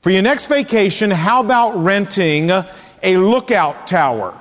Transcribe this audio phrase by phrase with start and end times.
[0.00, 4.32] For your next vacation, how about renting a lookout tower?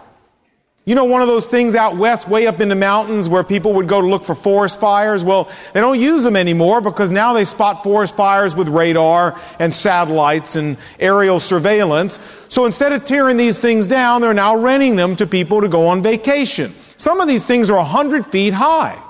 [0.86, 3.74] You know, one of those things out west, way up in the mountains where people
[3.74, 5.24] would go to look for forest fires?
[5.24, 9.74] Well, they don't use them anymore because now they spot forest fires with radar and
[9.74, 12.20] satellites and aerial surveillance.
[12.50, 15.88] So instead of tearing these things down, they're now renting them to people to go
[15.88, 16.72] on vacation.
[16.98, 19.02] Some of these things are 100 feet high.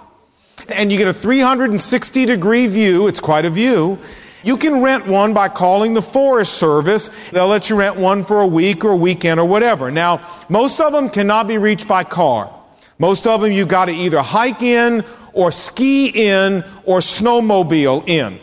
[0.70, 3.08] And you get a 360 degree view.
[3.08, 4.00] It's quite a view.
[4.44, 7.10] You can rent one by calling the Forest Service.
[7.32, 9.92] They'll let you rent one for a week or a weekend or whatever.
[9.92, 12.54] Now, most of them cannot be reached by car.
[13.00, 18.40] Most of them you've got to either hike in or ski in or snowmobile in.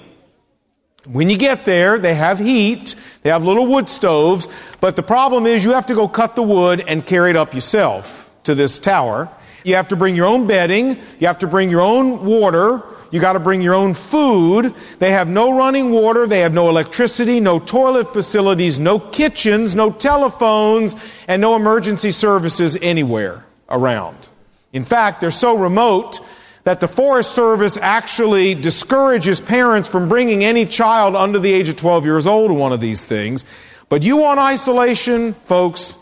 [1.07, 4.49] When you get there, they have heat, they have little wood stoves,
[4.81, 7.53] but the problem is you have to go cut the wood and carry it up
[7.53, 9.29] yourself to this tower.
[9.65, 13.21] You have to bring your own bedding, you have to bring your own water, you
[13.21, 14.75] got to bring your own food.
[14.99, 16.27] They have no running water.
[16.27, 20.97] They have no electricity, no toilet facilities, no kitchens, no telephones,
[21.29, 24.29] and no emergency services anywhere around.
[24.73, 26.21] In fact, they're so remote
[26.65, 31.77] that the Forest Service actually discourages parents from bringing any child under the age of
[31.77, 33.45] 12 years old to one of these things.
[33.89, 35.99] But you want isolation, folks,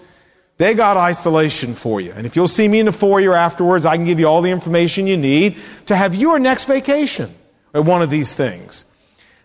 [0.62, 2.12] they got isolation for you.
[2.12, 4.50] And if you'll see me in the foyer afterwards, I can give you all the
[4.50, 7.34] information you need to have your next vacation
[7.74, 8.84] at one of these things.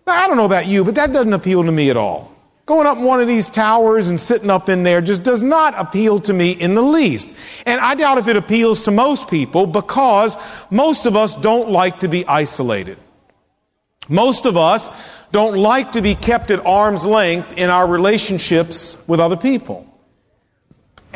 [0.06, 2.32] Now, I don't know about you, but that doesn't appeal to me at all.
[2.68, 5.74] Going up in one of these towers and sitting up in there just does not
[5.78, 7.30] appeal to me in the least.
[7.66, 10.38] And I doubt if it appeals to most people because
[10.70, 12.98] most of us don't like to be isolated.
[14.10, 14.90] Most of us
[15.32, 19.87] don't like to be kept at arm's length in our relationships with other people.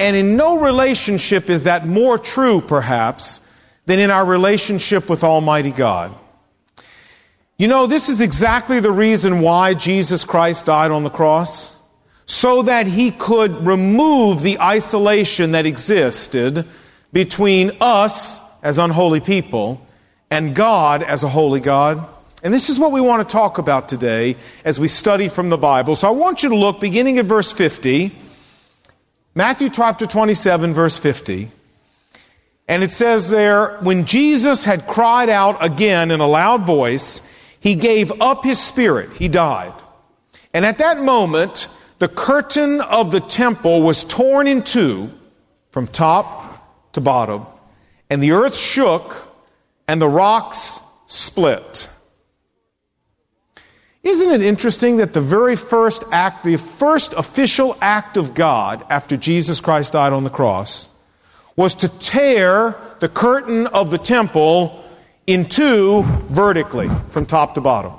[0.01, 3.39] And in no relationship is that more true, perhaps,
[3.85, 6.15] than in our relationship with Almighty God.
[7.59, 11.75] You know, this is exactly the reason why Jesus Christ died on the cross.
[12.25, 16.67] So that he could remove the isolation that existed
[17.13, 19.85] between us as unholy people
[20.31, 22.03] and God as a holy God.
[22.41, 25.57] And this is what we want to talk about today as we study from the
[25.57, 25.95] Bible.
[25.95, 28.30] So I want you to look beginning at verse 50
[29.33, 31.49] Matthew chapter 27, verse 50.
[32.67, 37.21] And it says there, when Jesus had cried out again in a loud voice,
[37.61, 39.13] he gave up his spirit.
[39.13, 39.73] He died.
[40.53, 41.69] And at that moment,
[41.99, 45.09] the curtain of the temple was torn in two
[45.69, 47.45] from top to bottom,
[48.09, 49.33] and the earth shook,
[49.87, 51.89] and the rocks split.
[54.03, 59.15] Isn't it interesting that the very first act, the first official act of God after
[59.15, 60.87] Jesus Christ died on the cross,
[61.55, 64.83] was to tear the curtain of the temple
[65.27, 67.93] in two vertically from top to bottom?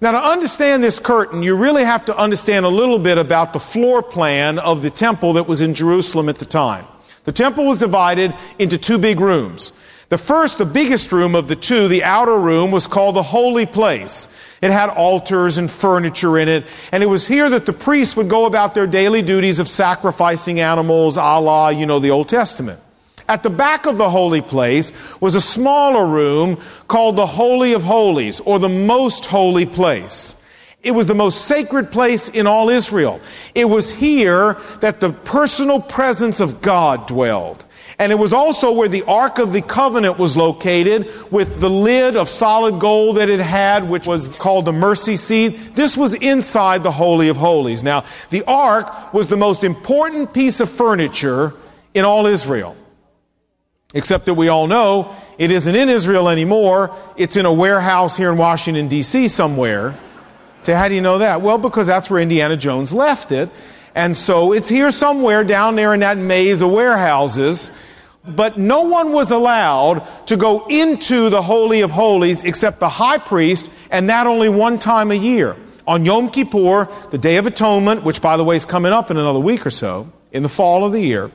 [0.00, 3.60] Now, to understand this curtain, you really have to understand a little bit about the
[3.60, 6.84] floor plan of the temple that was in Jerusalem at the time.
[7.24, 9.72] The temple was divided into two big rooms.
[10.10, 13.66] The first, the biggest room of the two, the outer room, was called the Holy
[13.66, 14.28] Place.
[14.60, 18.28] It had altars and furniture in it, and it was here that the priests would
[18.28, 22.80] go about their daily duties of sacrificing animals, a la, you know, the Old Testament.
[23.28, 27.82] At the back of the holy place was a smaller room called the Holy of
[27.82, 30.42] Holies, or the Most Holy Place.
[30.82, 33.20] It was the most sacred place in all Israel.
[33.54, 37.64] It was here that the personal presence of God dwelled.
[37.98, 42.16] And it was also where the Ark of the Covenant was located with the lid
[42.16, 45.76] of solid gold that it had, which was called the mercy seat.
[45.76, 47.82] This was inside the Holy of Holies.
[47.84, 51.54] Now, the Ark was the most important piece of furniture
[51.94, 52.76] in all Israel.
[53.94, 56.96] Except that we all know it isn't in Israel anymore.
[57.16, 59.28] It's in a warehouse here in Washington, D.C.
[59.28, 59.96] somewhere.
[60.58, 61.42] Say, how do you know that?
[61.42, 63.50] Well, because that's where Indiana Jones left it.
[63.94, 67.70] And so it's here somewhere down there in that maze of warehouses.
[68.26, 73.18] But no one was allowed to go into the Holy of Holies except the high
[73.18, 75.56] priest, and that only one time a year.
[75.86, 79.18] On Yom Kippur, the Day of Atonement, which by the way is coming up in
[79.18, 81.30] another week or so, in the fall of the year.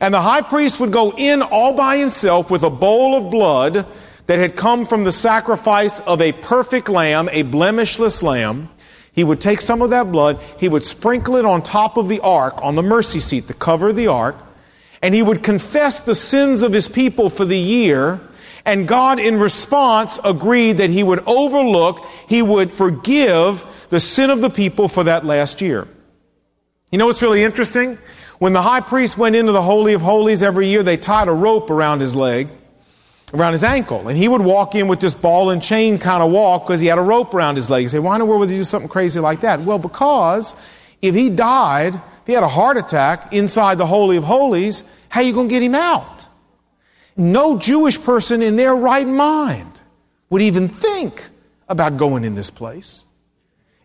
[0.00, 3.86] And the high priest would go in all by himself with a bowl of blood
[4.26, 8.68] that had come from the sacrifice of a perfect lamb, a blemishless lamb.
[9.12, 12.20] He would take some of that blood, he would sprinkle it on top of the
[12.20, 14.36] ark, on the mercy seat, the cover of the ark,
[15.02, 18.20] and he would confess the sins of his people for the year.
[18.64, 24.40] And God, in response, agreed that he would overlook, he would forgive the sin of
[24.40, 25.88] the people for that last year.
[26.90, 27.98] You know what's really interesting?
[28.38, 31.32] When the high priest went into the Holy of Holies every year, they tied a
[31.32, 32.48] rope around his leg.
[33.32, 34.08] Around his ankle.
[34.08, 36.86] And he would walk in with this ball and chain kind of walk because he
[36.86, 37.82] had a rope around his leg.
[37.82, 39.60] You say, why in the world would he do something crazy like that?
[39.60, 40.54] Well, because
[41.00, 45.20] if he died, if he had a heart attack inside the Holy of Holies, how
[45.20, 46.26] are you going to get him out?
[47.16, 49.80] No Jewish person in their right mind
[50.30, 51.28] would even think
[51.68, 53.04] about going in this place.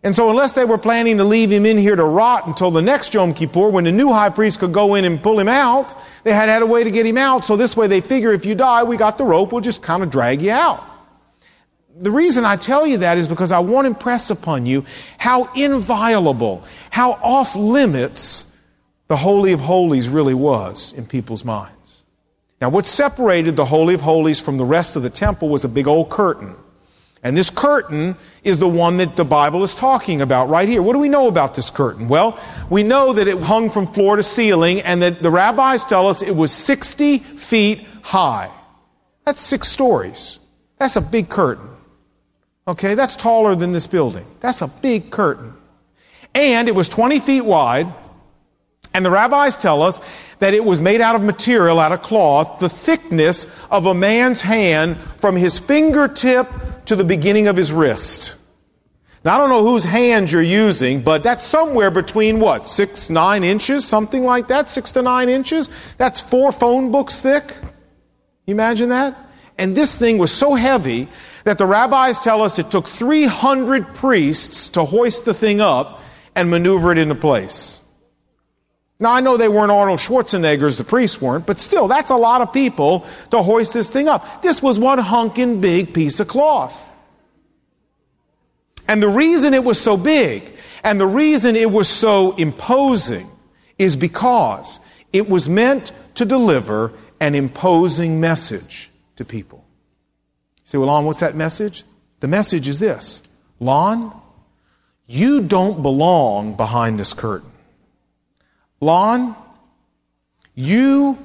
[0.04, 2.82] And so, unless they were planning to leave him in here to rot until the
[2.82, 5.92] next Yom Kippur, when the new high priest could go in and pull him out,
[6.22, 7.44] they had had a way to get him out.
[7.44, 10.02] So, this way they figure if you die, we got the rope, we'll just kind
[10.04, 10.84] of drag you out.
[12.00, 14.84] The reason I tell you that is because I want to impress upon you
[15.18, 18.44] how inviolable, how off limits
[19.08, 22.04] the Holy of Holies really was in people's minds.
[22.60, 25.68] Now, what separated the Holy of Holies from the rest of the temple was a
[25.68, 26.54] big old curtain.
[27.22, 30.80] And this curtain is the one that the Bible is talking about right here.
[30.80, 32.08] What do we know about this curtain?
[32.08, 32.38] Well,
[32.70, 36.22] we know that it hung from floor to ceiling and that the rabbis tell us
[36.22, 38.50] it was 60 feet high.
[39.24, 40.38] That's six stories.
[40.78, 41.68] That's a big curtain.
[42.68, 44.26] Okay, that's taller than this building.
[44.40, 45.54] That's a big curtain.
[46.34, 47.92] And it was 20 feet wide.
[48.94, 50.00] And the rabbis tell us
[50.38, 54.40] that it was made out of material, out of cloth, the thickness of a man's
[54.40, 56.46] hand from his fingertip
[56.88, 58.34] to the beginning of his wrist.
[59.24, 63.44] Now, I don't know whose hands you're using, but that's somewhere between what, six, nine
[63.44, 65.68] inches, something like that, six to nine inches?
[65.98, 67.54] That's four phone books thick.
[68.46, 69.18] You imagine that?
[69.58, 71.08] And this thing was so heavy
[71.44, 76.00] that the rabbis tell us it took 300 priests to hoist the thing up
[76.34, 77.80] and maneuver it into place.
[79.00, 82.40] Now, I know they weren't Arnold Schwarzeneggers, the priests weren't, but still, that's a lot
[82.40, 84.42] of people to hoist this thing up.
[84.42, 86.92] This was one hunking big piece of cloth.
[88.88, 90.50] And the reason it was so big
[90.82, 93.28] and the reason it was so imposing
[93.78, 94.80] is because
[95.12, 99.64] it was meant to deliver an imposing message to people.
[100.58, 101.84] You say, well, Lon, what's that message?
[102.20, 103.22] The message is this
[103.60, 104.18] Lon,
[105.06, 107.50] you don't belong behind this curtain.
[108.80, 109.34] Lon,
[110.54, 111.18] you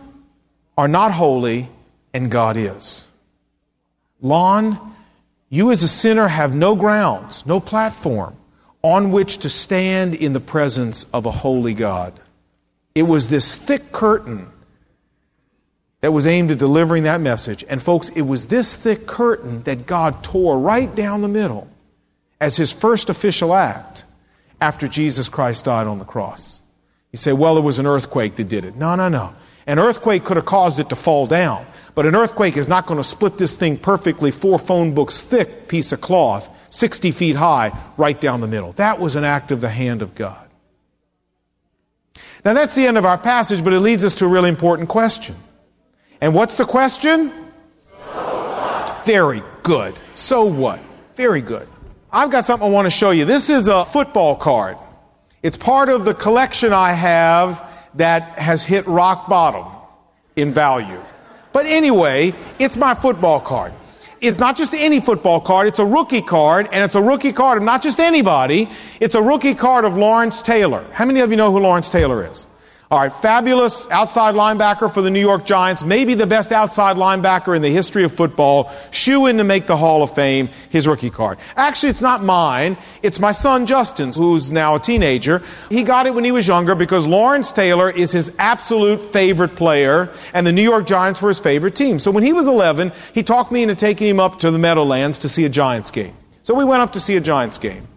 [0.77, 1.69] are not holy
[2.13, 3.07] and God is.
[4.21, 4.95] Lon,
[5.49, 8.35] you as a sinner have no grounds, no platform
[8.81, 12.19] on which to stand in the presence of a holy God.
[12.95, 14.49] It was this thick curtain
[16.01, 17.63] that was aimed at delivering that message.
[17.69, 21.67] And folks, it was this thick curtain that God tore right down the middle
[22.41, 24.05] as his first official act
[24.59, 26.62] after Jesus Christ died on the cross.
[27.13, 28.75] You say, well, it was an earthquake that did it.
[28.75, 29.33] No, no, no.
[29.67, 31.65] An earthquake could have caused it to fall down,
[31.95, 35.67] but an earthquake is not going to split this thing perfectly, four phone books thick
[35.67, 38.71] piece of cloth, 60 feet high, right down the middle.
[38.73, 40.49] That was an act of the hand of God.
[42.43, 44.89] Now, that's the end of our passage, but it leads us to a really important
[44.89, 45.35] question.
[46.19, 47.31] And what's the question?
[48.13, 49.97] So Very good.
[50.13, 50.79] So what?
[51.15, 51.67] Very good.
[52.11, 53.23] I've got something I want to show you.
[53.23, 54.77] This is a football card.
[55.43, 59.65] It's part of the collection I have that has hit rock bottom
[60.37, 61.01] in value.
[61.51, 63.73] But anyway, it's my football card.
[64.21, 67.57] It's not just any football card, it's a rookie card, and it's a rookie card
[67.57, 68.69] of not just anybody,
[69.01, 70.85] it's a rookie card of Lawrence Taylor.
[70.93, 72.47] How many of you know who Lawrence Taylor is?
[72.93, 77.55] All right, fabulous outside linebacker for the New York Giants, maybe the best outside linebacker
[77.55, 81.09] in the history of football, shoe in to make the Hall of Fame, his rookie
[81.09, 81.39] card.
[81.55, 85.41] Actually, it's not mine, it's my son Justin's, who's now a teenager.
[85.71, 90.11] He got it when he was younger because Lawrence Taylor is his absolute favorite player,
[90.31, 91.97] and the New York Giants were his favorite team.
[91.97, 95.17] So when he was 11, he talked me into taking him up to the Meadowlands
[95.17, 96.13] to see a Giants game.
[96.43, 97.87] So we went up to see a Giants game.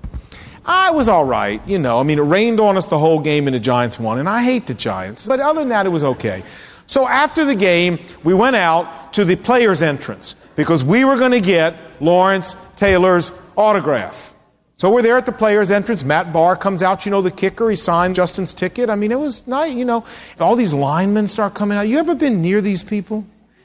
[0.69, 2.01] I was all right, you know.
[2.01, 4.43] I mean, it rained on us the whole game and the Giants won, and I
[4.43, 5.29] hate the Giants.
[5.29, 6.43] But other than that, it was okay.
[6.89, 11.33] So after the game, we went out to the players' entrance because we were going
[11.33, 14.35] to get Lawrence Taylor's autograph.
[14.77, 16.05] So we're there at the players' entrance.
[16.05, 17.71] Matt Bahr comes out, you know, the kicker.
[17.71, 18.91] He signed Justin's ticket.
[18.91, 20.05] I mean, it was nice, you know.
[20.39, 21.89] All these linemen start coming out.
[21.89, 23.25] You ever been near these people?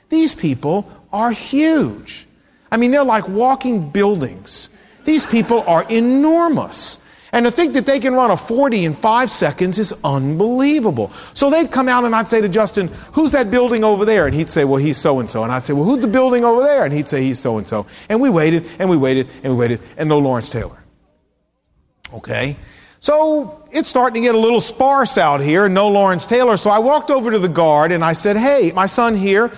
[0.09, 2.25] These people are huge.
[2.71, 4.69] I mean, they're like walking buildings.
[5.05, 6.99] These people are enormous.
[7.33, 11.13] And to think that they can run a 40 in five seconds is unbelievable.
[11.33, 14.25] So they'd come out and I'd say to Justin, Who's that building over there?
[14.27, 15.43] And he'd say, Well, he's so and so.
[15.43, 16.83] And I'd say, Well, who's the building over there?
[16.83, 17.87] And he'd say, He's so and so.
[18.09, 20.77] And we waited and we waited and we waited, and no Lawrence Taylor.
[22.13, 22.57] Okay?
[22.99, 26.57] So it's starting to get a little sparse out here, and no Lawrence Taylor.
[26.57, 29.51] So I walked over to the guard and I said, Hey, my son here,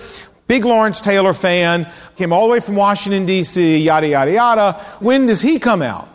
[0.46, 4.72] big Lawrence Taylor fan, came all the way from Washington, D.C., yada, yada, yada.
[5.00, 6.08] When does he come out?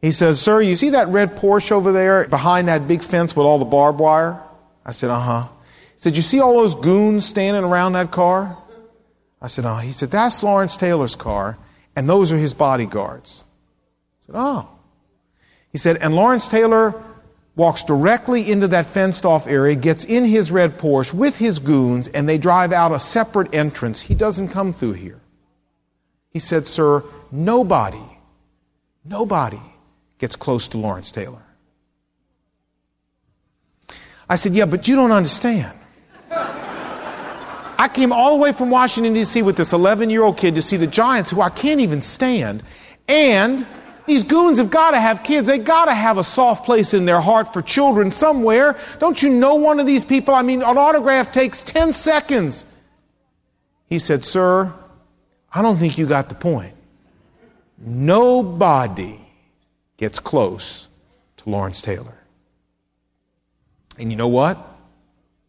[0.00, 3.46] He says, Sir, you see that red Porsche over there behind that big fence with
[3.46, 4.38] all the barbed wire?
[4.84, 5.48] I said, Uh huh.
[5.94, 8.58] He said, You see all those goons standing around that car?
[9.40, 9.76] I said, Oh.
[9.76, 11.56] He said, That's Lawrence Taylor's car,
[11.96, 13.44] and those are his bodyguards.
[13.44, 14.68] I said, Oh.
[15.72, 17.02] He said, And Lawrence Taylor
[17.56, 22.08] walks directly into that fenced off area, gets in his red Porsche with his goons,
[22.08, 24.00] and they drive out a separate entrance.
[24.00, 25.20] He doesn't come through here.
[26.30, 28.18] He said, Sir, nobody,
[29.04, 29.60] nobody
[30.18, 31.42] gets close to Lawrence Taylor.
[34.28, 35.78] I said, Yeah, but you don't understand.
[37.76, 39.42] I came all the way from Washington, D.C.
[39.42, 42.62] with this 11 year old kid to see the Giants, who I can't even stand.
[43.08, 43.66] And
[44.06, 45.46] these goons have got to have kids.
[45.46, 48.78] They got to have a soft place in their heart for children somewhere.
[48.98, 50.34] Don't you know one of these people?
[50.34, 52.64] I mean, an autograph takes 10 seconds.
[53.86, 54.72] He said, Sir,
[55.52, 56.74] I don't think you got the point.
[57.78, 59.18] Nobody
[59.96, 60.88] gets close
[61.38, 62.18] to Lawrence Taylor.
[63.98, 64.58] And you know what?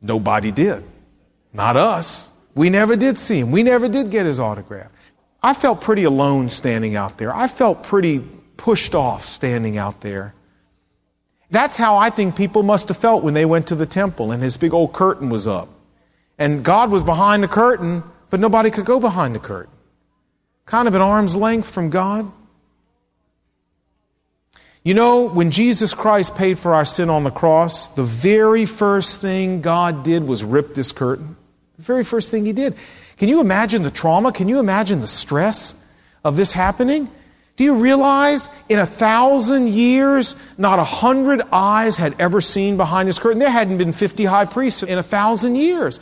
[0.02, 0.84] Nobody did.
[1.52, 2.30] Not us.
[2.54, 3.52] We never did see him.
[3.52, 4.92] We never did get his autograph.
[5.42, 7.36] I felt pretty alone standing out there.
[7.36, 8.24] I felt pretty
[8.58, 10.34] pushed off standing out there.
[11.52, 14.42] That's how I think people must have felt when they went to the temple and
[14.42, 15.70] his big old curtain was up.
[16.38, 19.72] And God was behind the curtain, but nobody could go behind the curtain.
[20.66, 22.32] Kind of an arm's length from God.
[24.84, 29.22] You know, when Jesus Christ paid for our sin on the cross, the very first
[29.22, 31.36] thing God did was rip this curtain.
[31.78, 32.76] The very first thing he did.
[33.18, 34.32] Can you imagine the trauma?
[34.32, 35.82] Can you imagine the stress
[36.24, 37.10] of this happening?
[37.56, 43.08] Do you realize in a thousand years, not a hundred eyes had ever seen behind
[43.08, 43.40] this curtain?
[43.40, 46.02] There hadn't been 50 high priests in a thousand years.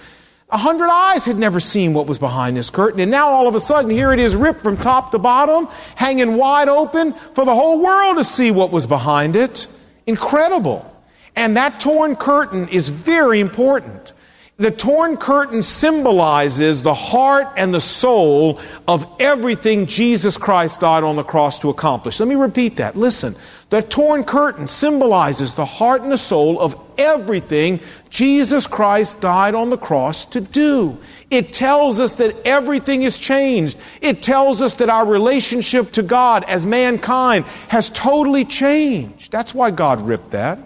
[0.50, 3.00] A hundred eyes had never seen what was behind this curtain.
[3.00, 6.38] And now all of a sudden, here it is ripped from top to bottom, hanging
[6.38, 9.67] wide open for the whole world to see what was behind it.
[10.07, 10.89] Incredible.
[11.36, 14.13] And that torn curtain is very important.
[14.57, 21.15] The torn curtain symbolizes the heart and the soul of everything Jesus Christ died on
[21.15, 22.19] the cross to accomplish.
[22.19, 22.95] Let me repeat that.
[22.95, 23.36] Listen.
[23.72, 27.79] The torn curtain symbolizes the heart and the soul of everything
[28.12, 31.00] Jesus Christ died on the cross to do.
[31.31, 33.79] It tells us that everything is changed.
[34.00, 39.31] It tells us that our relationship to God as mankind has totally changed.
[39.31, 40.60] That's why God ripped that.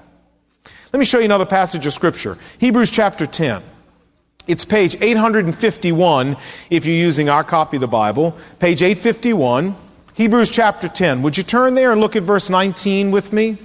[0.91, 3.63] Let me show you another passage of Scripture Hebrews chapter 10.
[4.47, 6.37] It's page 851
[6.69, 8.37] if you're using our copy of the Bible.
[8.59, 9.75] Page 851,
[10.13, 11.21] Hebrews chapter 10.
[11.21, 13.57] Would you turn there and look at verse 19 with me?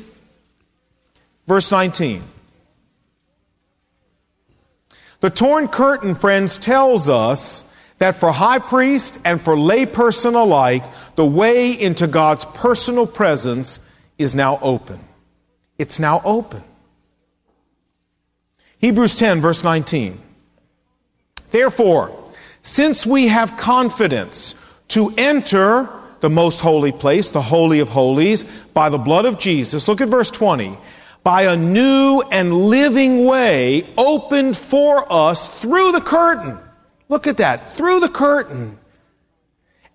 [1.46, 2.22] Verse 19.
[5.20, 7.64] The torn curtain, friends, tells us
[7.98, 10.82] that for high priest and for layperson alike,
[11.14, 13.78] the way into God's personal presence
[14.18, 14.98] is now open.
[15.78, 16.64] It's now open.
[18.78, 20.20] Hebrews 10, verse 19.
[21.52, 22.18] Therefore,
[22.62, 24.54] since we have confidence
[24.88, 25.88] to enter
[26.20, 28.44] the most holy place, the Holy of Holies,
[28.74, 30.78] by the blood of Jesus, look at verse 20,
[31.22, 36.58] by a new and living way opened for us through the curtain.
[37.08, 38.78] Look at that, through the curtain.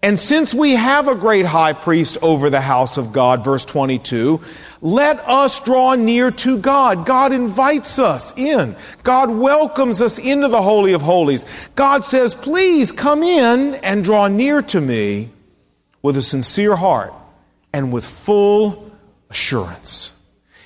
[0.04, 4.42] And since we have a great high priest over the house of God, verse 22,
[4.82, 7.06] let us draw near to God.
[7.06, 8.76] God invites us in.
[9.04, 11.46] God welcomes us into the Holy of Holies.
[11.76, 15.30] God says, please come in and draw near to me
[16.02, 17.14] with a sincere heart
[17.74, 18.92] and with full
[19.30, 20.14] assurance.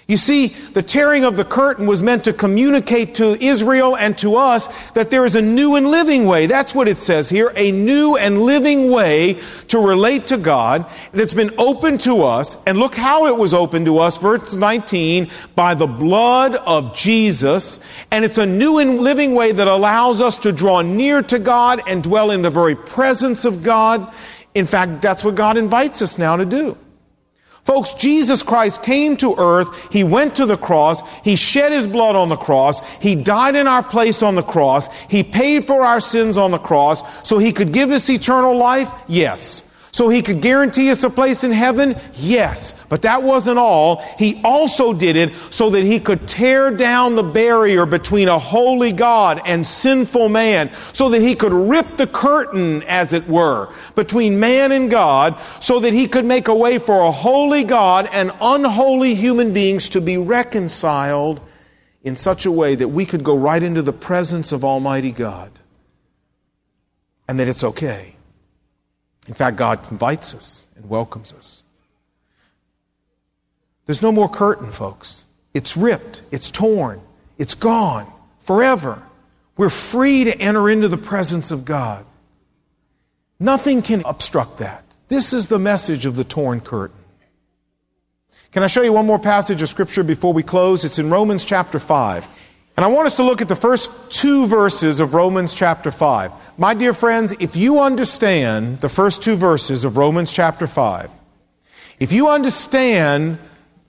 [0.07, 4.35] You see, the tearing of the curtain was meant to communicate to Israel and to
[4.35, 6.47] us that there is a new and living way.
[6.47, 7.53] That's what it says here.
[7.55, 9.39] A new and living way
[9.69, 12.61] to relate to God that's been opened to us.
[12.65, 14.17] And look how it was opened to us.
[14.17, 17.79] Verse 19, by the blood of Jesus.
[18.09, 21.83] And it's a new and living way that allows us to draw near to God
[21.87, 24.11] and dwell in the very presence of God.
[24.53, 26.75] In fact, that's what God invites us now to do.
[27.63, 29.69] Folks, Jesus Christ came to earth.
[29.91, 31.01] He went to the cross.
[31.23, 32.79] He shed his blood on the cross.
[32.97, 34.89] He died in our place on the cross.
[35.09, 38.89] He paid for our sins on the cross so he could give us eternal life?
[39.07, 39.63] Yes.
[39.93, 41.97] So he could guarantee us a place in heaven?
[42.13, 42.73] Yes.
[42.87, 43.97] But that wasn't all.
[44.17, 48.93] He also did it so that he could tear down the barrier between a holy
[48.93, 54.39] God and sinful man, so that he could rip the curtain, as it were, between
[54.39, 58.31] man and God, so that he could make a way for a holy God and
[58.39, 61.41] unholy human beings to be reconciled
[62.03, 65.51] in such a way that we could go right into the presence of Almighty God.
[67.27, 68.10] And that it's okay.
[69.27, 71.63] In fact, God invites us and welcomes us.
[73.85, 75.25] There's no more curtain, folks.
[75.53, 77.01] It's ripped, it's torn,
[77.37, 79.01] it's gone forever.
[79.57, 82.05] We're free to enter into the presence of God.
[83.39, 84.83] Nothing can obstruct that.
[85.07, 86.97] This is the message of the torn curtain.
[88.51, 90.83] Can I show you one more passage of Scripture before we close?
[90.83, 92.27] It's in Romans chapter 5.
[92.81, 96.31] And I want us to look at the first two verses of Romans chapter 5.
[96.57, 101.11] My dear friends, if you understand the first two verses of Romans chapter 5,
[101.99, 103.37] if you understand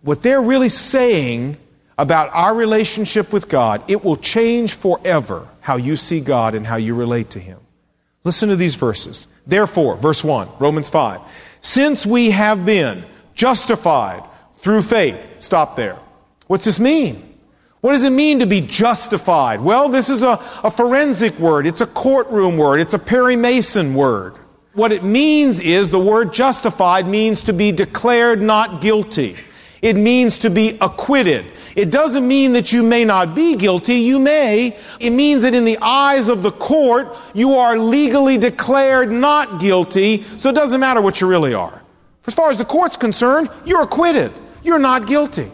[0.02, 1.56] what they're really saying
[1.96, 6.76] about our relationship with God, it will change forever how you see God and how
[6.76, 7.60] you relate to Him.
[8.24, 9.26] Listen to these verses.
[9.46, 11.22] Therefore, verse 1, Romans 5.
[11.62, 14.22] Since we have been justified
[14.58, 15.18] through faith.
[15.38, 15.96] Stop there.
[16.46, 17.31] What's this mean?
[17.82, 19.60] What does it mean to be justified?
[19.60, 21.66] Well, this is a, a forensic word.
[21.66, 22.78] It's a courtroom word.
[22.78, 24.38] It's a Perry Mason word.
[24.74, 29.36] What it means is the word justified means to be declared not guilty.
[29.82, 31.44] It means to be acquitted.
[31.74, 33.96] It doesn't mean that you may not be guilty.
[33.96, 34.76] You may.
[35.00, 40.22] It means that in the eyes of the court, you are legally declared not guilty,
[40.38, 41.82] so it doesn't matter what you really are.
[42.28, 44.30] As far as the court's concerned, you're acquitted.
[44.62, 45.50] You're not guilty.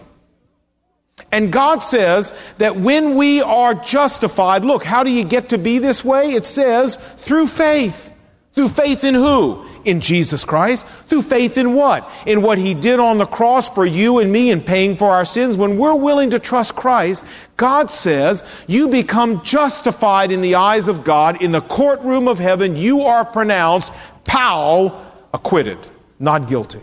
[1.33, 5.79] And God says that when we are justified, look, how do you get to be
[5.79, 6.33] this way?
[6.33, 8.13] It says through faith.
[8.55, 9.65] Through faith in who?
[9.85, 10.87] In Jesus Christ.
[11.07, 12.11] Through faith in what?
[12.27, 15.25] In what He did on the cross for you and me in paying for our
[15.25, 15.57] sins.
[15.57, 17.25] When we're willing to trust Christ,
[17.57, 21.43] God says you become justified in the eyes of God.
[21.43, 23.93] In the courtroom of heaven, you are pronounced,
[24.25, 25.79] pow, acquitted,
[26.19, 26.83] not guilty.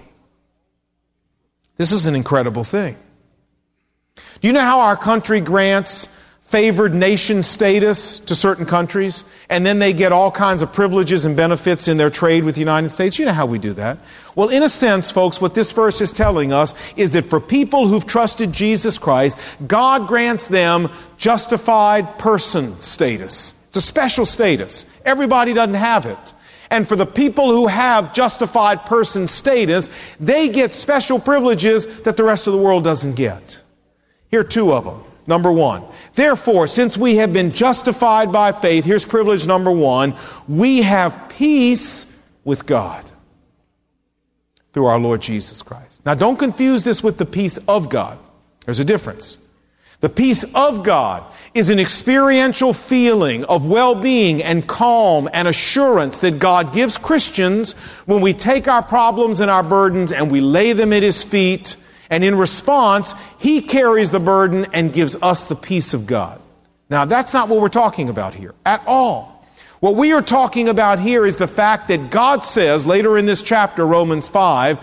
[1.78, 2.98] This is an incredible thing.
[4.46, 6.08] Do you know how our country grants
[6.42, 11.36] favored nation status to certain countries, and then they get all kinds of privileges and
[11.36, 13.18] benefits in their trade with the United States?
[13.18, 13.98] You know how we do that.
[14.36, 17.88] Well, in a sense, folks, what this verse is telling us is that for people
[17.88, 19.36] who've trusted Jesus Christ,
[19.66, 23.56] God grants them justified person status.
[23.70, 24.86] It's a special status.
[25.06, 26.34] Everybody doesn't have it.
[26.70, 32.24] And for the people who have justified person status, they get special privileges that the
[32.24, 33.64] rest of the world doesn't get.
[34.30, 35.04] Here are two of them.
[35.28, 35.84] Number one.
[36.14, 40.16] Therefore, since we have been justified by faith, here's privilege number one,
[40.48, 43.12] we have peace with God
[44.72, 46.06] through our Lord Jesus Christ.
[46.06, 48.20] Now, don't confuse this with the peace of God.
[48.66, 49.38] There's a difference.
[50.02, 56.20] The peace of God is an experiential feeling of well being and calm and assurance
[56.20, 57.74] that God gives Christians
[58.06, 61.78] when we take our problems and our burdens and we lay them at His feet.
[62.10, 66.42] And in response, He carries the burden and gives us the peace of God.
[66.90, 69.36] Now, that's not what we're talking about here at all.
[69.80, 73.44] What we are talking about here is the fact that God says later in this
[73.44, 74.80] chapter, Romans 5,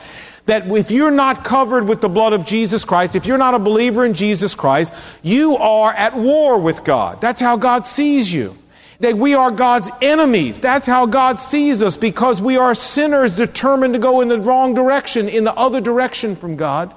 [0.46, 3.58] that if you're not covered with the blood of Jesus Christ, if you're not a
[3.58, 7.20] believer in Jesus Christ, you are at war with God.
[7.20, 8.56] That's how God sees you.
[9.00, 10.60] That we are God's enemies.
[10.60, 14.74] That's how God sees us because we are sinners determined to go in the wrong
[14.74, 16.94] direction, in the other direction from God.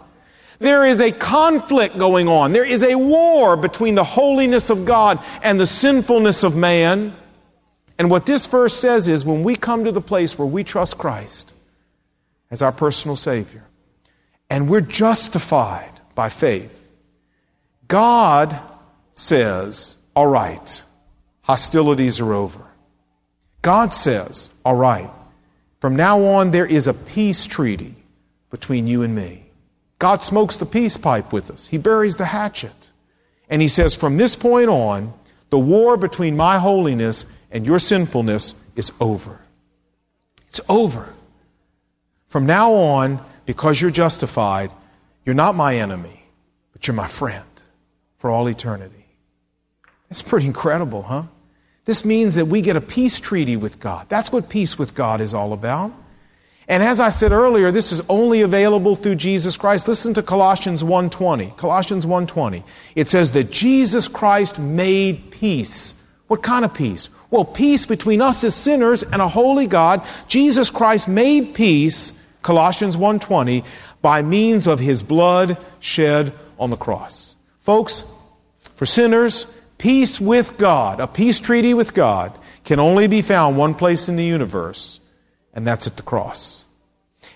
[0.59, 2.53] There is a conflict going on.
[2.53, 7.15] There is a war between the holiness of God and the sinfulness of man.
[7.97, 10.97] And what this verse says is when we come to the place where we trust
[10.97, 11.53] Christ,
[12.51, 13.63] as our personal Savior.
[14.49, 16.89] And we're justified by faith.
[17.87, 18.59] God
[19.13, 20.83] says, all right,
[21.41, 22.63] hostilities are over.
[23.61, 25.09] God says, all right,
[25.79, 27.95] from now on there is a peace treaty
[28.51, 29.44] between you and me.
[29.99, 32.89] God smokes the peace pipe with us, He buries the hatchet.
[33.49, 35.13] And He says, from this point on,
[35.49, 39.39] the war between my holiness and your sinfulness is over.
[40.47, 41.13] It's over.
[42.27, 44.71] From now on, because you're justified,
[45.25, 46.23] you're not my enemy,
[46.73, 47.45] but you're my friend
[48.17, 49.05] for all eternity.
[50.09, 51.23] That's pretty incredible, huh?
[51.85, 54.07] This means that we get a peace treaty with God.
[54.09, 55.93] That's what peace with God is all about.
[56.67, 59.87] And as I said earlier, this is only available through Jesus Christ.
[59.87, 61.53] Listen to Colossians 1:20.
[61.57, 62.63] Colossians 1:20.
[62.95, 65.93] It says that Jesus Christ made peace.
[66.27, 67.09] What kind of peace?
[67.29, 70.01] Well, peace between us as sinners and a holy God.
[70.27, 73.63] Jesus Christ made peace Colossians 1:20
[74.01, 77.35] by means of his blood shed on the cross.
[77.59, 78.03] Folks,
[78.75, 79.45] for sinners,
[79.77, 82.31] peace with God, a peace treaty with God
[82.63, 84.99] can only be found one place in the universe,
[85.55, 86.65] and that's at the cross.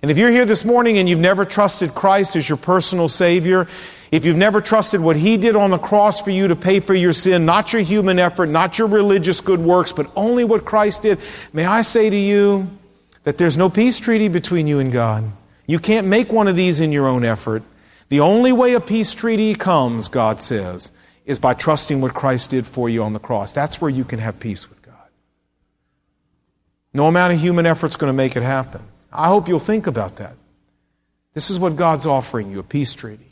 [0.01, 3.67] And if you're here this morning and you've never trusted Christ as your personal Savior,
[4.11, 6.93] if you've never trusted what He did on the cross for you to pay for
[6.93, 11.03] your sin, not your human effort, not your religious good works, but only what Christ
[11.03, 11.19] did,
[11.53, 12.69] may I say to you,
[13.23, 15.25] that there's no peace treaty between you and God.
[15.67, 17.63] You can't make one of these in your own effort.
[18.07, 20.91] The only way a peace treaty comes, God says,
[21.25, 23.51] is by trusting what Christ did for you on the cross.
[23.51, 24.78] That's where you can have peace with.
[26.93, 28.81] No amount of human effort is going to make it happen.
[29.11, 30.35] I hope you'll think about that.
[31.33, 33.31] This is what God's offering you a peace treaty.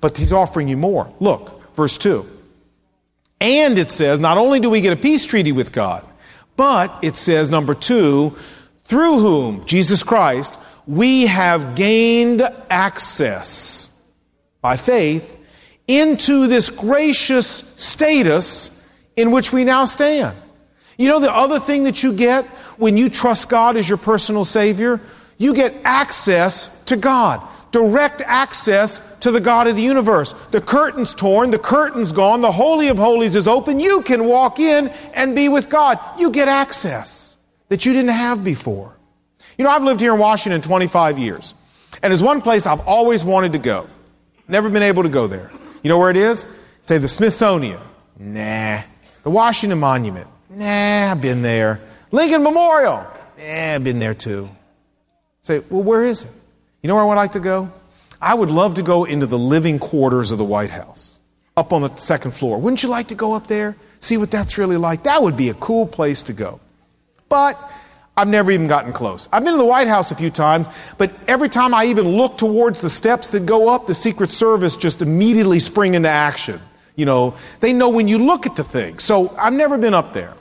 [0.00, 1.12] But He's offering you more.
[1.20, 2.26] Look, verse 2.
[3.40, 6.04] And it says, not only do we get a peace treaty with God,
[6.56, 8.36] but it says, number two,
[8.84, 10.54] through whom, Jesus Christ,
[10.86, 13.98] we have gained access
[14.60, 15.38] by faith
[15.88, 18.78] into this gracious status
[19.16, 20.36] in which we now stand.
[21.00, 22.44] You know, the other thing that you get
[22.76, 25.00] when you trust God as your personal Savior,
[25.38, 30.34] you get access to God, direct access to the God of the universe.
[30.50, 33.80] The curtain's torn, the curtain's gone, the Holy of Holies is open.
[33.80, 35.98] You can walk in and be with God.
[36.18, 37.38] You get access
[37.70, 38.94] that you didn't have before.
[39.56, 41.54] You know, I've lived here in Washington 25 years,
[42.02, 43.88] and there's one place I've always wanted to go.
[44.48, 45.50] Never been able to go there.
[45.82, 46.46] You know where it is?
[46.82, 47.80] Say the Smithsonian.
[48.18, 48.82] Nah.
[49.22, 50.28] The Washington Monument.
[50.50, 51.80] Nah, I've been there.
[52.10, 53.06] Lincoln Memorial.
[53.38, 54.50] Nah, I've been there too.
[55.42, 56.30] Say, well, where is it?
[56.82, 57.70] You know where I would like to go?
[58.20, 61.18] I would love to go into the living quarters of the White House,
[61.56, 62.58] up on the second floor.
[62.58, 63.76] Wouldn't you like to go up there?
[64.00, 65.04] See what that's really like?
[65.04, 66.58] That would be a cool place to go.
[67.28, 67.56] But
[68.16, 69.28] I've never even gotten close.
[69.32, 72.36] I've been to the White House a few times, but every time I even look
[72.36, 76.60] towards the steps that go up, the Secret Service just immediately spring into action.
[76.96, 78.98] You know, they know when you look at the thing.
[78.98, 80.34] So I've never been up there.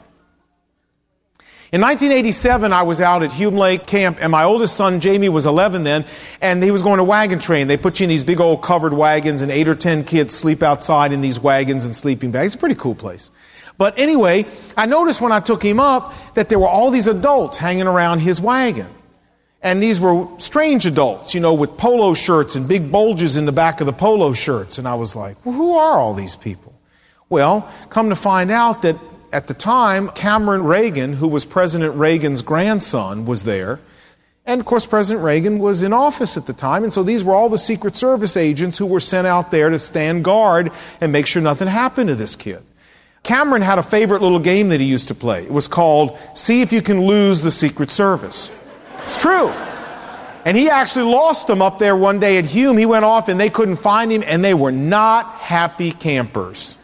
[1.71, 5.45] In 1987, I was out at Hume Lake Camp, and my oldest son, Jamie, was
[5.45, 6.03] 11 then,
[6.41, 7.67] and he was going to wagon train.
[7.67, 10.63] They put you in these big old covered wagons, and eight or ten kids sleep
[10.63, 12.47] outside in these wagons and sleeping bags.
[12.47, 13.29] It's a pretty cool place.
[13.77, 17.59] But anyway, I noticed when I took him up that there were all these adults
[17.59, 18.87] hanging around his wagon.
[19.61, 23.51] And these were strange adults, you know, with polo shirts and big bulges in the
[23.51, 24.79] back of the polo shirts.
[24.79, 26.73] And I was like, well, who are all these people?
[27.29, 28.95] Well, come to find out that
[29.31, 33.79] at the time, Cameron Reagan, who was President Reagan's grandson, was there.
[34.45, 37.35] And of course, President Reagan was in office at the time, and so these were
[37.35, 41.27] all the Secret Service agents who were sent out there to stand guard and make
[41.27, 42.63] sure nothing happened to this kid.
[43.21, 45.43] Cameron had a favorite little game that he used to play.
[45.43, 48.49] It was called See If You Can Lose the Secret Service.
[48.97, 49.49] It's true.
[50.45, 52.77] And he actually lost them up there one day at Hume.
[52.77, 56.77] He went off and they couldn't find him, and they were not happy campers.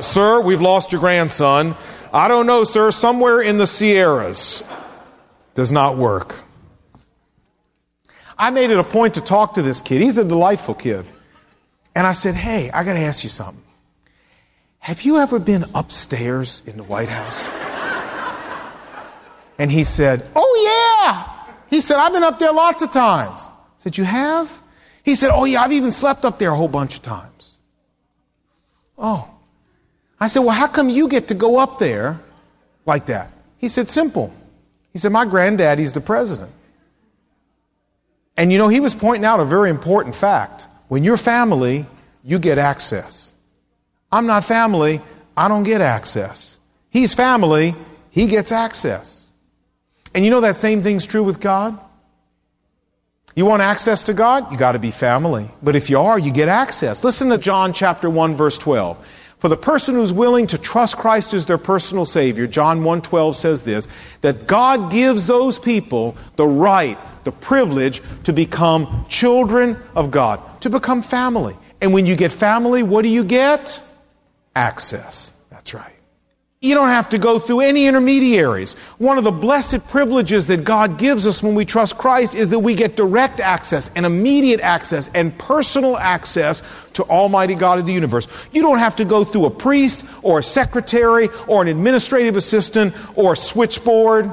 [0.00, 1.76] Sir, we've lost your grandson.
[2.12, 4.68] I don't know, sir, somewhere in the Sierras.
[5.54, 6.34] Does not work.
[8.38, 10.00] I made it a point to talk to this kid.
[10.00, 11.04] He's a delightful kid.
[11.94, 13.62] And I said, Hey, I got to ask you something.
[14.78, 17.50] Have you ever been upstairs in the White House?
[19.58, 21.54] And he said, Oh, yeah.
[21.68, 23.42] He said, I've been up there lots of times.
[23.46, 24.50] I said, You have?
[25.02, 27.60] He said, Oh, yeah, I've even slept up there a whole bunch of times.
[28.96, 29.28] Oh.
[30.20, 32.20] I said, Well, how come you get to go up there
[32.86, 33.30] like that?
[33.56, 34.32] He said, Simple.
[34.92, 36.52] He said, My granddaddy's the president.
[38.36, 40.68] And you know, he was pointing out a very important fact.
[40.88, 41.86] When you're family,
[42.24, 43.34] you get access.
[44.12, 45.00] I'm not family,
[45.36, 46.58] I don't get access.
[46.90, 47.74] He's family,
[48.10, 49.32] he gets access.
[50.14, 51.78] And you know that same thing's true with God?
[53.36, 54.50] You want access to God?
[54.50, 55.48] You got to be family.
[55.62, 57.04] But if you are, you get access.
[57.04, 58.98] Listen to John chapter 1 verse 12.
[59.40, 63.62] For the person who's willing to trust Christ as their personal Savior, John 1.12 says
[63.62, 63.88] this,
[64.20, 70.68] that God gives those people the right, the privilege to become children of God, to
[70.68, 71.56] become family.
[71.80, 73.82] And when you get family, what do you get?
[74.54, 75.32] Access.
[75.48, 75.99] That's right.
[76.62, 78.74] You don't have to go through any intermediaries.
[78.98, 82.58] One of the blessed privileges that God gives us when we trust Christ is that
[82.58, 87.94] we get direct access and immediate access and personal access to Almighty God of the
[87.94, 88.28] universe.
[88.52, 92.94] You don't have to go through a priest or a secretary or an administrative assistant
[93.16, 94.30] or a switchboard.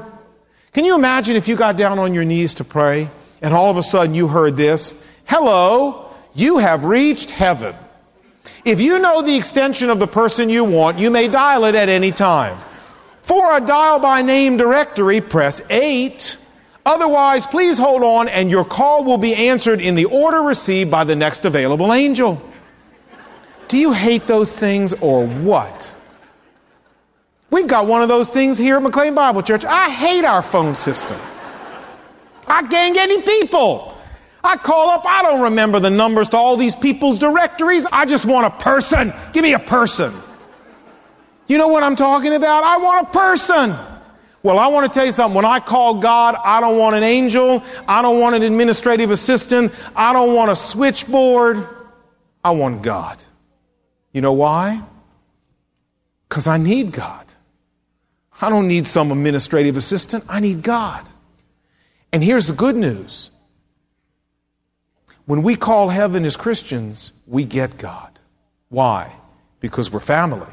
[0.73, 3.09] Can you imagine if you got down on your knees to pray
[3.41, 5.01] and all of a sudden you heard this?
[5.23, 7.73] Hello, you have reached heaven.
[8.65, 11.89] If you know the extension of the person you want, you may dial it at
[11.89, 12.59] any time.
[13.21, 16.37] For a dial by name directory, press 8.
[16.85, 21.03] Otherwise, please hold on and your call will be answered in the order received by
[21.03, 22.41] the next available angel.
[23.67, 25.93] Do you hate those things or what?
[27.49, 29.65] We've got one of those things here at McLean Bible Church.
[29.65, 31.19] I hate our phone system.
[32.47, 33.96] I can't get any people.
[34.43, 37.85] I call up, I don't remember the numbers to all these people's directories.
[37.91, 39.13] I just want a person.
[39.33, 40.13] Give me a person.
[41.47, 42.63] You know what I'm talking about?
[42.63, 43.75] I want a person.
[44.43, 45.35] Well, I want to tell you something.
[45.35, 47.63] When I call God, I don't want an angel.
[47.87, 49.73] I don't want an administrative assistant.
[49.95, 51.67] I don't want a switchboard.
[52.43, 53.21] I want God.
[54.13, 54.81] You know why?
[56.29, 57.25] Because I need God.
[58.39, 60.23] I don't need some administrative assistant.
[60.29, 61.05] I need God.
[62.13, 63.31] And here's the good news.
[65.27, 68.17] When we call heaven as Christians, we get God.
[68.69, 69.13] Why?
[69.59, 70.47] Because we're family.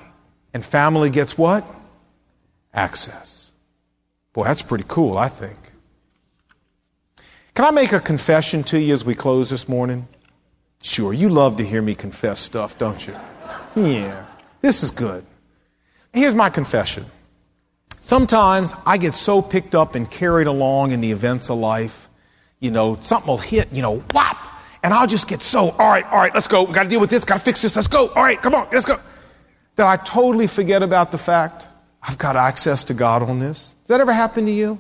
[0.53, 1.65] And family gets what?
[2.75, 3.53] Access.
[4.33, 5.57] Boy, that's pretty cool, I think.
[7.55, 10.09] Can I make a confession to you as we close this morning?
[10.83, 13.15] Sure, you love to hear me confess stuff, don't you?
[13.77, 14.27] Yeah,
[14.61, 15.25] this is good.
[16.13, 17.07] Here's my confession.
[18.01, 22.11] Sometimes I get so picked up and carried along in the events of life,
[22.59, 24.37] you know, something will hit, you know, whop,
[24.85, 26.63] and I'll just get so, all right, all right, let's go.
[26.63, 28.09] We Got to deal with this, got to fix this, let's go.
[28.09, 29.01] All right, come on, let's go.
[29.77, 31.67] That I totally forget about the fact
[32.03, 33.75] I've got access to God on this.
[33.85, 34.79] Does that ever happen to you?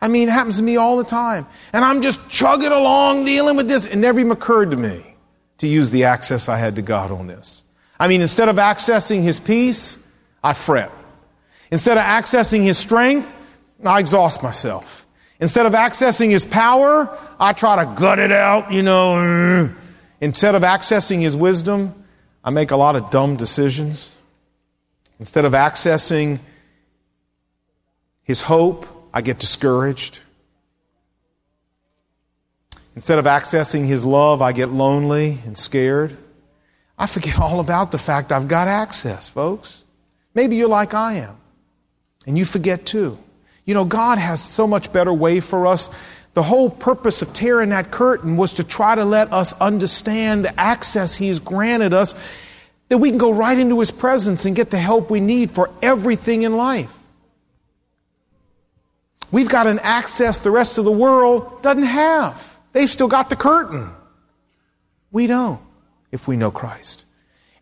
[0.00, 1.46] I mean, it happens to me all the time.
[1.72, 3.86] And I'm just chugging along dealing with this.
[3.86, 5.04] It never even occurred to me
[5.58, 7.64] to use the access I had to God on this.
[7.98, 9.98] I mean, instead of accessing His peace,
[10.44, 10.92] I fret.
[11.72, 13.34] Instead of accessing His strength,
[13.84, 15.03] I exhaust myself.
[15.44, 19.18] Instead of accessing His power, I try to gut it out, you know.
[19.18, 19.68] Eh.
[20.22, 22.02] Instead of accessing His wisdom,
[22.42, 24.16] I make a lot of dumb decisions.
[25.20, 26.38] Instead of accessing
[28.22, 30.20] His hope, I get discouraged.
[32.96, 36.16] Instead of accessing His love, I get lonely and scared.
[36.96, 39.84] I forget all about the fact I've got access, folks.
[40.32, 41.36] Maybe you're like I am,
[42.26, 43.18] and you forget too.
[43.64, 45.90] You know, God has so much better way for us.
[46.34, 50.60] The whole purpose of tearing that curtain was to try to let us understand the
[50.60, 52.14] access He's granted us,
[52.88, 55.70] that we can go right into His presence and get the help we need for
[55.80, 56.94] everything in life.
[59.30, 62.60] We've got an access the rest of the world doesn't have.
[62.72, 63.90] They've still got the curtain.
[65.10, 65.60] We don't
[66.12, 67.04] if we know Christ.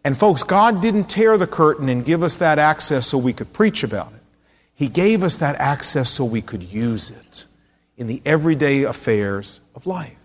[0.05, 3.53] And folks, God didn't tear the curtain and give us that access so we could
[3.53, 4.22] preach about it.
[4.75, 7.47] He gave us that access so we could use it
[7.97, 10.17] in the everyday affairs of life.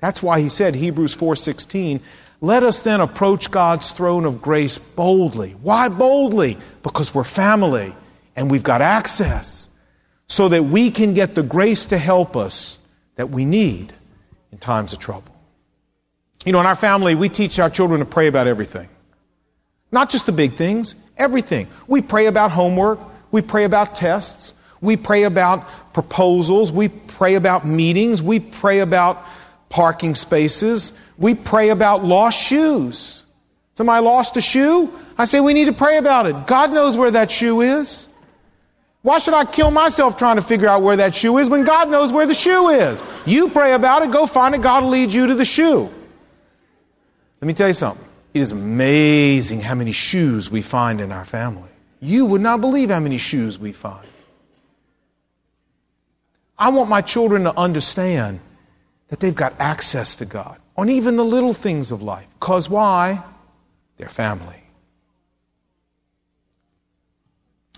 [0.00, 2.00] That's why he said Hebrews 4:16,
[2.40, 6.58] "Let us then approach God's throne of grace boldly." Why boldly?
[6.82, 7.94] Because we're family
[8.34, 9.68] and we've got access
[10.26, 12.78] so that we can get the grace to help us
[13.16, 13.92] that we need
[14.50, 15.34] in times of trouble.
[16.44, 18.88] You know, in our family, we teach our children to pray about everything.
[19.92, 21.68] Not just the big things, everything.
[21.86, 27.66] We pray about homework, we pray about tests, we pray about proposals, we pray about
[27.66, 29.22] meetings, we pray about
[29.68, 33.24] parking spaces, we pray about lost shoes.
[33.74, 34.92] Somebody lost a shoe?
[35.16, 36.46] I say we need to pray about it.
[36.46, 38.08] God knows where that shoe is.
[39.02, 41.90] Why should I kill myself trying to figure out where that shoe is when God
[41.90, 43.02] knows where the shoe is?
[43.26, 45.90] You pray about it, go find it, God will lead you to the shoe.
[47.40, 48.06] Let me tell you something.
[48.34, 51.68] It is amazing how many shoes we find in our family.
[52.00, 54.06] You would not believe how many shoes we find.
[56.58, 58.40] I want my children to understand
[59.08, 62.26] that they've got access to God on even the little things of life.
[62.40, 63.22] Because why?
[63.98, 64.62] They're family.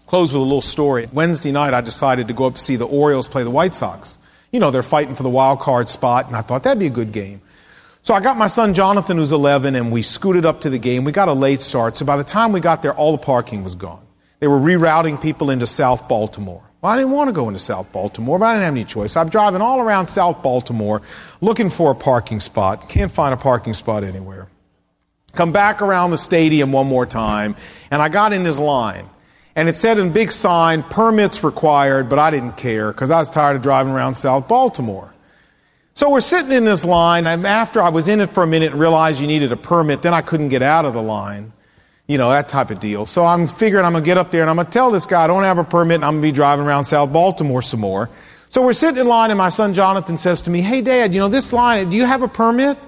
[0.07, 1.09] Close with a little story.
[1.12, 4.19] Wednesday night, I decided to go up to see the Orioles play the White Sox.
[4.53, 6.90] You know, they're fighting for the wild card spot, and I thought that'd be a
[6.90, 7.40] good game.
[8.05, 11.05] So I got my son Jonathan, who's 11, and we scooted up to the game.
[11.05, 13.64] We got a late start, so by the time we got there, all the parking
[13.64, 14.05] was gone.
[14.40, 16.62] They were rerouting people into South Baltimore.
[16.83, 19.17] Well, I didn't want to go into South Baltimore, but I didn't have any choice.
[19.17, 21.01] I'm driving all around South Baltimore
[21.40, 22.90] looking for a parking spot.
[22.90, 24.49] Can't find a parking spot anywhere.
[25.33, 27.57] Come back around the stadium one more time,
[27.90, 29.09] and I got in his line.
[29.57, 33.31] And it said in big sign, permits required, but I didn't care because I was
[33.31, 35.13] tired of driving around South Baltimore.
[35.96, 38.72] So we're sitting in this line, and after I was in it for a minute
[38.72, 41.52] and realized you needed a permit, then I couldn't get out of the line.
[42.09, 43.07] You know, that type of deal.
[43.07, 45.07] So I'm figuring I'm going to get up there and I'm going to tell this
[45.07, 47.62] guy I don't have a permit and I'm going to be driving around South Baltimore
[47.62, 48.11] some more.
[48.50, 51.20] So we're sitting in line and my son Jonathan says to me, Hey dad, you
[51.20, 52.76] know, this line, do you have a permit?
[52.76, 52.83] I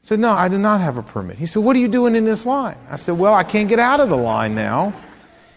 [0.00, 1.36] said, No, I do not have a permit.
[1.36, 2.78] He said, What are you doing in this line?
[2.88, 4.94] I said, Well, I can't get out of the line now.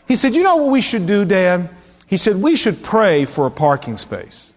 [0.07, 1.69] He said, You know what we should do, Dad?
[2.07, 4.50] He said, We should pray for a parking space.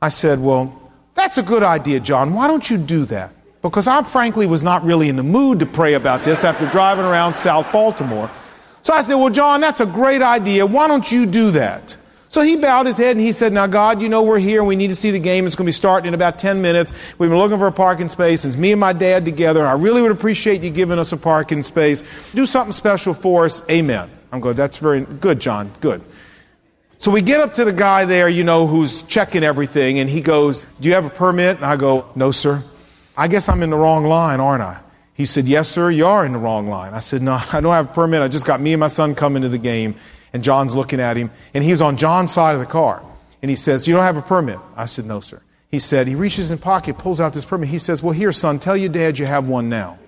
[0.00, 0.72] I said, Well,
[1.14, 2.34] that's a good idea, John.
[2.34, 3.34] Why don't you do that?
[3.62, 7.04] Because I frankly was not really in the mood to pray about this after driving
[7.04, 8.30] around South Baltimore.
[8.82, 10.64] So I said, Well, John, that's a great idea.
[10.64, 11.96] Why don't you do that?
[12.30, 14.68] So he bowed his head and he said, Now, God, you know we're here and
[14.68, 15.46] we need to see the game.
[15.46, 16.92] It's going to be starting in about 10 minutes.
[17.16, 18.44] We've been looking for a parking space.
[18.44, 19.66] It's me and my dad together.
[19.66, 22.04] I really would appreciate you giving us a parking space.
[22.34, 23.62] Do something special for us.
[23.70, 24.10] Amen.
[24.30, 25.72] I'm going, That's very good, John.
[25.80, 26.02] Good.
[27.00, 30.20] So we get up to the guy there, you know, who's checking everything, and he
[30.20, 31.56] goes, Do you have a permit?
[31.56, 32.62] And I go, No, sir.
[33.16, 34.80] I guess I'm in the wrong line, aren't I?
[35.14, 36.94] He said, Yes, sir, you are in the wrong line.
[36.94, 38.20] I said, No, I don't have a permit.
[38.20, 39.94] I just got me and my son coming to the game.
[40.32, 43.02] And John's looking at him, and he's on John's side of the car.
[43.42, 44.58] And he says, You don't have a permit?
[44.76, 45.40] I said, No, sir.
[45.70, 47.68] He said, He reaches in pocket, pulls out this permit.
[47.68, 49.98] He says, Well, here, son, tell your dad you have one now.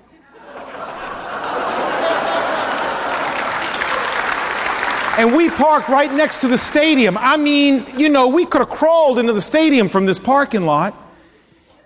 [5.18, 7.18] And we parked right next to the stadium.
[7.18, 10.94] I mean, you know, we could have crawled into the stadium from this parking lot.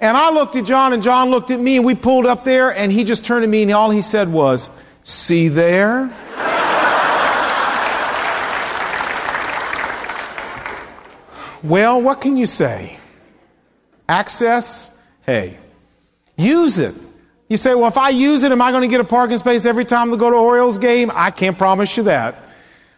[0.01, 2.75] And I looked at John, and John looked at me, and we pulled up there,
[2.75, 4.69] and he just turned to me, and all he said was,
[5.03, 6.07] See there?
[11.63, 12.99] well, what can you say?
[14.09, 14.91] Access?
[15.25, 15.57] Hey,
[16.37, 16.95] use it.
[17.49, 19.65] You say, well, if I use it, am I going to get a parking space
[19.65, 21.11] every time to go to Orioles game?
[21.15, 22.44] I can't promise you that.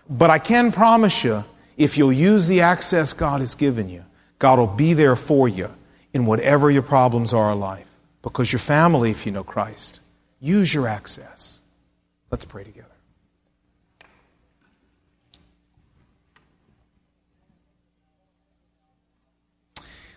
[0.08, 1.44] But I can promise you,
[1.76, 4.04] if you'll use the access God has given you,
[4.38, 5.70] God will be there for you
[6.12, 7.90] in whatever your problems are in life.
[8.22, 10.00] Because your family, if you know Christ,
[10.40, 11.60] use your access.
[12.30, 12.88] Let's pray together.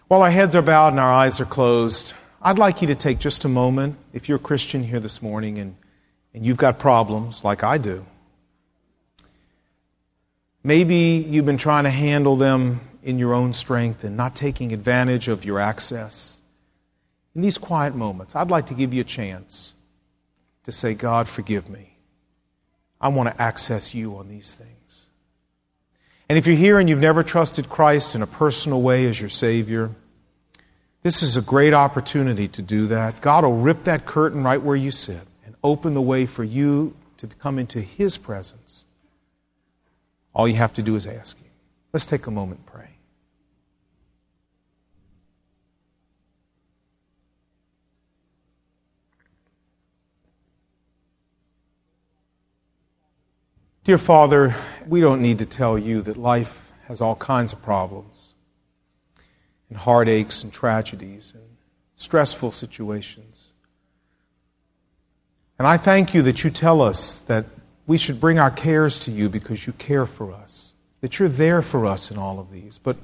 [0.08, 3.20] While our heads are bowed and our eyes are closed, I'd like you to take
[3.20, 5.76] just a moment, if you're a Christian here this morning and,
[6.34, 8.06] and you've got problems like I do.
[10.64, 15.28] Maybe you've been trying to handle them in your own strength and not taking advantage
[15.30, 16.42] of your access.
[17.34, 19.74] In these quiet moments, I'd like to give you a chance
[20.66, 21.98] to say, God, forgive me.
[23.00, 25.10] I want to access you on these things.
[26.28, 29.30] And if you're here and you've never trusted Christ in a personal way as your
[29.30, 29.92] Savior,
[31.02, 33.22] this is a great opportunity to do that.
[33.22, 36.94] God will rip that curtain right where you sit and open the way for you
[37.18, 38.86] to come into His presence
[40.40, 41.52] all you have to do is ask Him.
[41.92, 42.90] Let's take a moment and pray.
[53.84, 54.56] Dear Father,
[54.88, 58.34] we don't need to tell you that life has all kinds of problems
[59.68, 61.58] and heartaches and tragedies and
[61.98, 63.52] stressful situations.
[65.58, 67.44] And I thank you that you tell us that
[67.90, 71.64] we should bring our cares to you because you care for us, that you're there
[71.64, 72.78] for us in all of these.
[72.78, 72.96] But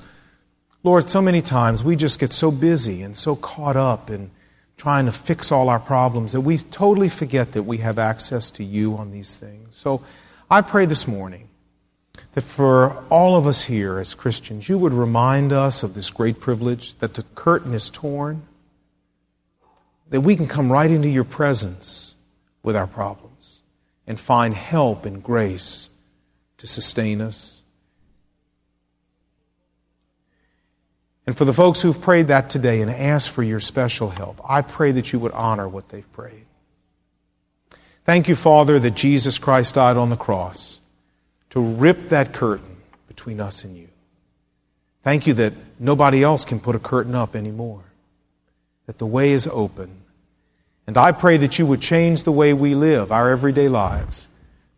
[0.84, 4.30] Lord, so many times we just get so busy and so caught up in
[4.78, 8.64] trying to fix all our problems that we totally forget that we have access to
[8.64, 9.76] you on these things.
[9.76, 10.04] So
[10.52, 11.50] I pray this morning
[12.34, 16.40] that for all of us here as Christians, you would remind us of this great
[16.40, 18.44] privilege that the curtain is torn,
[20.12, 22.14] that we can come right into your presence
[22.62, 23.25] with our problems
[24.08, 25.90] and find help and grace
[26.58, 27.64] to sustain us.
[31.28, 34.62] And for the folks who've prayed that today and asked for your special help, I
[34.62, 36.46] pray that you would honor what they've prayed.
[38.06, 40.80] Thank you, Father, that Jesus Christ died on the cross
[41.50, 43.88] to rip that curtain between us and you.
[45.04, 47.84] Thank you that nobody else can put a curtain up anymore,
[48.86, 49.90] that the way is open
[50.88, 54.28] and I pray that you would change the way we live our everyday lives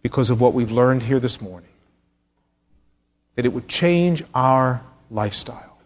[0.02, 1.70] because of what we've learned here this morning.
[3.36, 5.78] That it would change our lifestyle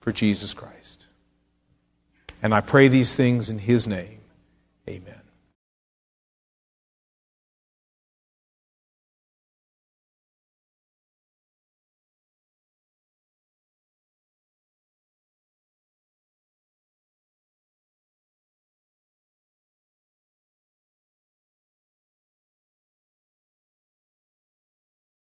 [0.00, 1.06] for Jesus Christ.
[2.42, 4.20] And I pray these things in His name.
[4.88, 5.15] Amen.